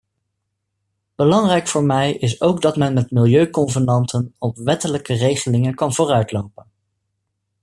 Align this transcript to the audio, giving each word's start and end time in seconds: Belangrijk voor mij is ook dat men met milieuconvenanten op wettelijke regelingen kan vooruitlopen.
Belangrijk 1.15 1.67
voor 1.67 1.83
mij 1.83 2.13
is 2.13 2.41
ook 2.41 2.61
dat 2.61 2.77
men 2.77 2.93
met 2.93 3.11
milieuconvenanten 3.11 4.33
op 4.37 4.57
wettelijke 4.57 5.13
regelingen 5.13 5.75
kan 5.75 5.93
vooruitlopen. 5.93 6.65